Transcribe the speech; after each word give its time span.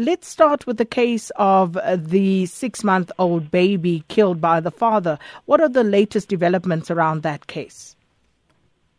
let's 0.00 0.26
start 0.26 0.66
with 0.66 0.78
the 0.78 0.84
case 0.84 1.30
of 1.36 1.76
uh, 1.76 1.96
the 1.96 2.46
six 2.46 2.82
month 2.82 3.12
old 3.18 3.50
baby 3.50 4.04
killed 4.08 4.40
by 4.40 4.60
the 4.60 4.70
father. 4.70 5.18
What 5.46 5.60
are 5.60 5.68
the 5.68 5.84
latest 5.84 6.28
developments 6.28 6.90
around 6.90 7.22
that 7.22 7.46
case? 7.46 7.96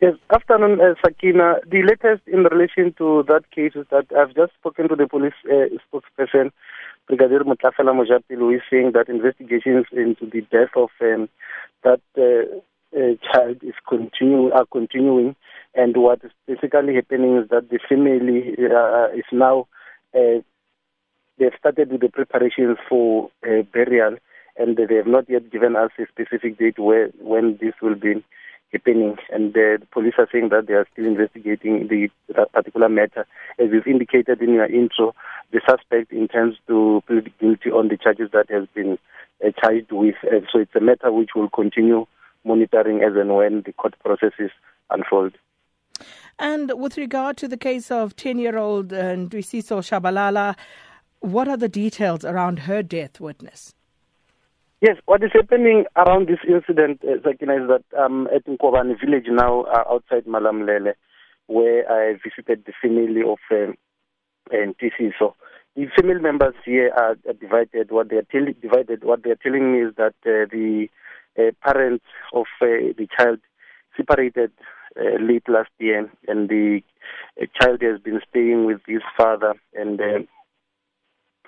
Yes, 0.00 0.14
afternoon, 0.32 0.80
uh, 0.80 0.94
Sakina. 1.04 1.56
The 1.70 1.82
latest 1.82 2.26
in 2.26 2.44
relation 2.44 2.94
to 2.98 3.22
that 3.28 3.50
case 3.50 3.72
is 3.74 3.86
that 3.90 4.06
I've 4.16 4.34
just 4.34 4.54
spoken 4.54 4.88
to 4.88 4.96
the 4.96 5.06
police 5.06 5.34
uh, 5.44 5.68
spokesperson, 5.84 6.52
Brigadier 7.06 7.40
Motlafela 7.40 7.92
Mojapelo, 7.92 8.38
who 8.38 8.50
is 8.50 8.62
saying 8.70 8.92
that 8.94 9.08
investigations 9.10 9.86
into 9.92 10.24
the 10.24 10.40
death 10.50 10.70
of 10.74 10.88
um, 11.02 11.28
that 11.84 12.00
uh, 12.16 12.96
uh, 12.96 13.14
child 13.30 13.58
is 13.62 13.74
continue 13.86 14.50
are 14.52 14.66
continuing, 14.72 15.36
and 15.74 15.94
what 15.96 16.24
is 16.24 16.30
basically 16.46 16.94
happening 16.94 17.36
is 17.36 17.48
that 17.50 17.68
the 17.68 17.78
family 17.86 18.54
uh, 18.58 19.08
is 19.14 19.24
now 19.32 19.68
uh, 20.14 20.40
they've 21.40 21.58
started 21.58 21.90
with 21.90 22.02
the 22.02 22.08
preparations 22.08 22.76
for 22.88 23.30
uh, 23.44 23.62
burial, 23.72 24.16
and 24.56 24.76
they 24.76 24.94
have 24.94 25.06
not 25.06 25.28
yet 25.28 25.50
given 25.50 25.74
us 25.74 25.90
a 25.98 26.06
specific 26.06 26.58
date 26.58 26.78
where 26.78 27.08
when 27.18 27.58
this 27.60 27.72
will 27.82 27.94
be 27.94 28.22
happening. 28.72 29.16
And 29.30 29.54
the 29.54 29.78
police 29.90 30.14
are 30.18 30.28
saying 30.30 30.50
that 30.50 30.66
they 30.68 30.74
are 30.74 30.86
still 30.92 31.06
investigating 31.06 31.88
the 31.88 32.08
that 32.34 32.52
particular 32.52 32.88
matter. 32.88 33.26
As 33.58 33.68
you've 33.72 33.86
indicated 33.86 34.42
in 34.42 34.52
your 34.52 34.66
intro, 34.66 35.14
the 35.50 35.60
suspect 35.66 36.12
intends 36.12 36.56
to 36.68 37.02
plead 37.06 37.32
guilty 37.40 37.70
on 37.70 37.88
the 37.88 37.96
charges 37.96 38.30
that 38.32 38.50
has 38.50 38.68
been 38.74 38.98
uh, 39.44 39.50
charged 39.60 39.90
with. 39.90 40.16
Uh, 40.22 40.40
so 40.52 40.60
it's 40.60 40.74
a 40.76 40.80
matter 40.80 41.10
which 41.10 41.30
will 41.34 41.48
continue 41.48 42.06
monitoring 42.44 43.02
as 43.02 43.14
and 43.16 43.34
when 43.34 43.62
the 43.64 43.72
court 43.72 43.94
processes 44.04 44.50
unfold. 44.90 45.32
And 46.38 46.72
with 46.80 46.96
regard 46.96 47.36
to 47.38 47.48
the 47.48 47.58
case 47.58 47.90
of 47.90 48.16
10 48.16 48.38
year 48.38 48.56
old 48.56 48.92
uh, 48.92 49.14
Shabalala, 49.14 50.56
what 51.20 51.48
are 51.48 51.56
the 51.56 51.68
details 51.68 52.24
around 52.24 52.60
her 52.60 52.82
death 52.82 53.20
witness? 53.20 53.74
Yes, 54.80 54.96
what 55.04 55.22
is 55.22 55.30
happening 55.34 55.84
around 55.94 56.28
this 56.28 56.38
incident, 56.48 57.02
uh, 57.04 57.22
Sakina, 57.22 57.62
is 57.62 57.68
that 57.68 57.84
um, 58.02 58.28
at 58.34 58.46
Nkobani 58.46 58.98
village 58.98 59.26
now 59.28 59.64
uh, 59.64 59.84
outside 59.90 60.24
Malamulele, 60.24 60.94
where 61.48 61.90
I 61.90 62.14
visited 62.14 62.64
the 62.64 62.72
family 62.80 63.20
of 63.20 63.38
uh, 63.50 63.72
So 65.18 65.34
The 65.76 65.86
family 66.00 66.20
members 66.20 66.54
here 66.64 66.92
are, 66.96 67.16
are 67.28 67.34
divided. 67.38 67.90
What 67.90 68.08
they 68.08 68.16
are 68.16 68.26
telling 68.32 68.54
divided. 68.62 69.04
What 69.04 69.22
they 69.22 69.30
are 69.30 69.40
telling 69.42 69.70
me 69.72 69.82
is 69.82 69.94
that 69.96 70.14
uh, 70.24 70.48
the 70.50 70.88
uh, 71.38 71.50
parents 71.62 72.06
of 72.32 72.46
the 72.60 73.06
child 73.18 73.40
separated 73.96 74.52
late 75.20 75.46
last 75.46 75.70
year, 75.78 76.10
and 76.26 76.48
the 76.48 76.80
child 77.60 77.82
has 77.82 78.00
been 78.00 78.20
staying 78.30 78.64
with 78.64 78.80
his 78.86 79.02
father 79.16 79.54
and 79.74 80.00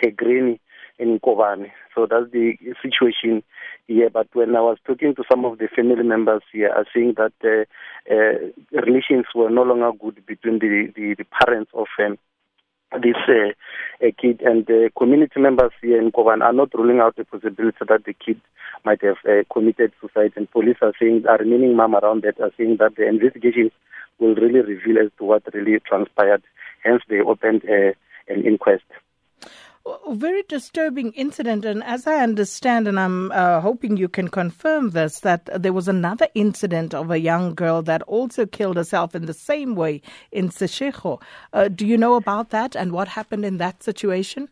her 0.00 0.10
granny 0.10 0.60
in 0.98 1.20
Kovani. 1.20 1.70
So 1.94 2.06
that's 2.08 2.30
the 2.32 2.54
situation 2.82 3.42
here. 3.86 4.10
But 4.10 4.28
when 4.32 4.56
I 4.56 4.60
was 4.60 4.78
talking 4.86 5.14
to 5.14 5.24
some 5.30 5.44
of 5.44 5.58
the 5.58 5.68
family 5.74 6.02
members 6.02 6.42
here, 6.52 6.72
I 6.74 6.84
think 6.92 7.16
that 7.16 7.32
uh, 7.44 7.64
uh, 8.12 8.80
relations 8.82 9.26
were 9.34 9.50
no 9.50 9.62
longer 9.62 9.92
good 9.98 10.24
between 10.26 10.58
the, 10.58 10.92
the, 10.94 11.14
the 11.18 11.24
parents 11.24 11.70
of 11.74 11.86
um, 11.98 12.18
this 13.02 13.16
uh, 13.28 14.06
kid 14.20 14.40
and 14.42 14.66
the 14.66 14.90
community 14.96 15.40
members 15.40 15.72
here 15.82 16.00
in 16.00 16.12
Kovan 16.12 16.42
are 16.42 16.52
not 16.52 16.72
ruling 16.74 17.00
out 17.00 17.16
the 17.16 17.24
possibility 17.24 17.78
that 17.88 18.04
the 18.04 18.14
kid 18.14 18.40
might 18.84 19.02
have 19.02 19.16
uh, 19.28 19.42
committed 19.52 19.92
suicide 20.00 20.32
and 20.36 20.50
police 20.50 20.76
are 20.82 20.92
saying 21.00 21.24
are 21.28 21.38
remaining 21.38 21.76
mum 21.76 21.94
around 21.94 22.22
that 22.22 22.40
are 22.40 22.52
saying 22.56 22.76
that 22.78 22.94
the 22.96 23.06
investigation 23.06 23.70
will 24.18 24.34
really 24.36 24.60
reveal 24.60 24.98
as 25.04 25.10
to 25.18 25.24
what 25.24 25.42
really 25.52 25.78
transpired 25.80 26.42
hence 26.84 27.02
they 27.08 27.20
opened 27.20 27.62
uh, 27.64 27.92
an 28.28 28.46
inquest 28.46 28.84
very 30.10 30.42
disturbing 30.48 31.12
incident. 31.12 31.64
And 31.64 31.82
as 31.84 32.06
I 32.06 32.22
understand, 32.22 32.88
and 32.88 32.98
I'm 32.98 33.32
uh, 33.32 33.60
hoping 33.60 33.96
you 33.96 34.08
can 34.08 34.28
confirm 34.28 34.90
this, 34.90 35.20
that 35.20 35.48
there 35.54 35.72
was 35.72 35.88
another 35.88 36.28
incident 36.34 36.94
of 36.94 37.10
a 37.10 37.18
young 37.18 37.54
girl 37.54 37.82
that 37.82 38.02
also 38.02 38.46
killed 38.46 38.76
herself 38.76 39.14
in 39.14 39.26
the 39.26 39.34
same 39.34 39.74
way 39.74 40.02
in 40.32 40.48
Seshego. 40.50 41.20
Uh, 41.52 41.68
do 41.68 41.86
you 41.86 41.96
know 41.96 42.14
about 42.14 42.50
that 42.50 42.74
and 42.74 42.92
what 42.92 43.08
happened 43.08 43.44
in 43.44 43.58
that 43.58 43.82
situation? 43.82 44.48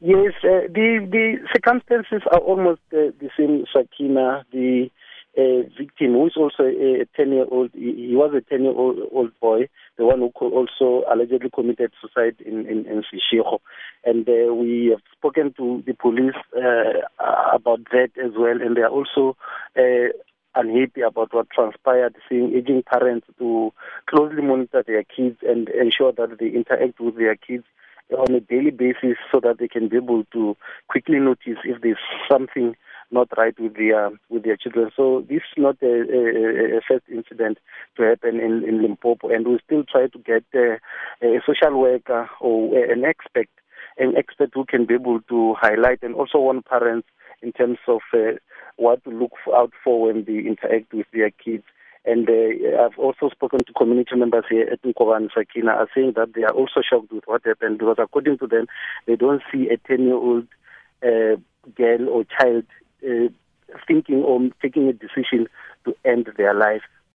Yes, 0.00 0.32
uh, 0.44 0.68
the 0.70 1.08
the 1.10 1.38
circumstances 1.52 2.22
are 2.30 2.38
almost 2.38 2.82
uh, 2.92 3.10
the 3.18 3.30
same, 3.36 3.64
Sakina. 3.72 4.44
The 4.52 4.90
a 5.38 5.62
victim 5.78 6.12
who 6.12 6.26
is 6.26 6.36
also 6.36 6.64
a 6.64 7.06
10 7.16 7.32
year 7.32 7.46
old, 7.50 7.70
he 7.72 8.14
was 8.14 8.34
a 8.34 8.40
10 8.40 8.64
year 8.64 8.72
old, 8.72 9.30
boy, 9.40 9.68
the 9.96 10.04
one 10.04 10.17
allegedly 11.10 11.50
committed 11.54 11.92
suicide 12.00 12.36
in, 12.44 12.66
in, 12.66 12.86
in 12.86 13.02
Seshego. 13.02 13.58
And 14.04 14.28
uh, 14.28 14.54
we 14.54 14.88
have 14.90 15.00
spoken 15.16 15.54
to 15.56 15.82
the 15.86 15.94
police 15.94 16.36
uh, 16.56 17.00
about 17.52 17.80
that 17.92 18.10
as 18.22 18.32
well, 18.36 18.60
and 18.60 18.76
they 18.76 18.82
are 18.82 18.90
also 18.90 19.36
uh, 19.76 20.12
unhappy 20.54 21.02
about 21.02 21.32
what 21.32 21.50
transpired, 21.50 22.16
seeing 22.28 22.54
aging 22.54 22.82
parents 22.82 23.26
to 23.38 23.72
closely 24.06 24.42
monitor 24.42 24.82
their 24.86 25.04
kids 25.04 25.38
and 25.46 25.68
ensure 25.68 26.12
that 26.12 26.38
they 26.38 26.48
interact 26.48 27.00
with 27.00 27.16
their 27.16 27.36
kids 27.36 27.64
on 28.16 28.34
a 28.34 28.40
daily 28.40 28.70
basis 28.70 29.16
so 29.30 29.40
that 29.40 29.58
they 29.58 29.68
can 29.68 29.88
be 29.88 29.96
able 29.96 30.24
to 30.32 30.56
quickly 30.88 31.18
notice 31.18 31.58
if 31.64 31.80
there's 31.82 31.98
something 32.30 32.74
not 33.10 33.28
right 33.36 33.58
with 33.58 33.74
their 33.76 34.10
with 34.28 34.44
their 34.44 34.56
children. 34.56 34.90
So 34.96 35.24
this 35.28 35.38
is 35.38 35.56
not 35.56 35.76
a, 35.82 35.86
a, 35.86 36.78
a 36.78 36.80
first 36.86 37.04
incident 37.10 37.58
to 37.96 38.02
happen 38.02 38.40
in, 38.40 38.64
in 38.68 38.82
Limpopo, 38.82 39.28
and 39.28 39.46
we 39.46 39.58
still 39.64 39.84
try 39.84 40.08
to 40.08 40.18
get 40.18 40.44
uh, 40.54 40.76
a 41.22 41.40
social 41.46 41.78
worker 41.78 42.28
or 42.40 42.76
an 42.76 43.04
expert, 43.04 43.48
an 43.98 44.14
expert 44.16 44.50
who 44.54 44.64
can 44.64 44.86
be 44.86 44.94
able 44.94 45.20
to 45.28 45.54
highlight 45.60 46.02
and 46.02 46.14
also 46.14 46.38
warn 46.38 46.62
parents 46.62 47.08
in 47.42 47.52
terms 47.52 47.78
of 47.86 48.00
uh, 48.14 48.32
what 48.76 49.02
to 49.04 49.10
look 49.10 49.32
out 49.54 49.72
for 49.82 50.02
when 50.06 50.24
they 50.24 50.38
interact 50.38 50.92
with 50.92 51.06
their 51.12 51.30
kids. 51.30 51.64
And 52.04 52.28
uh, 52.28 52.84
I've 52.84 52.98
also 52.98 53.28
spoken 53.28 53.60
to 53.64 53.72
community 53.74 54.16
members 54.16 54.44
here 54.48 54.68
at 54.72 54.82
Nkova 54.82 55.16
and 55.16 55.30
Sakina 55.36 55.72
are 55.72 55.88
saying 55.94 56.14
that 56.16 56.32
they 56.34 56.42
are 56.42 56.54
also 56.54 56.80
shocked 56.88 57.12
with 57.12 57.24
what 57.26 57.44
happened 57.44 57.78
because 57.78 57.96
according 57.98 58.38
to 58.38 58.46
them, 58.46 58.66
they 59.06 59.16
don't 59.16 59.42
see 59.52 59.68
a 59.68 59.76
10-year-old 59.76 60.46
uh, 61.02 61.36
girl 61.76 62.08
or 62.08 62.24
child 62.24 62.64
thinking 64.08 64.52
taking 64.62 64.88
a 64.88 64.92
decision 64.92 65.46
to 65.84 65.94
end 66.04 66.28
their 66.36 66.54
life 66.54 66.82